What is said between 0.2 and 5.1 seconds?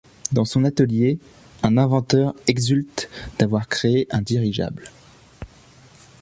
Dans son atelier, un inventeur exulte d'avoir créé un dirigeable.